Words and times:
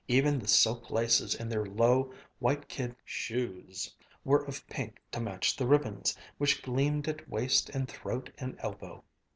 Even 0.07 0.39
the 0.39 0.47
silk 0.47 0.89
laces 0.89 1.35
in 1.35 1.47
their 1.47 1.63
low, 1.63 2.11
white 2.39 2.67
kid 2.67 2.95
shoes 3.05 3.95
were 4.23 4.43
of 4.45 4.65
pink 4.67 4.99
to 5.11 5.19
match 5.19 5.55
the 5.55 5.67
ribbons, 5.67 6.17
which 6.39 6.63
gleamed 6.63 7.07
at 7.07 7.29
waist 7.29 7.69
and 7.69 7.87
throat 7.87 8.31
and 8.39 8.57
elbow. 8.61 9.03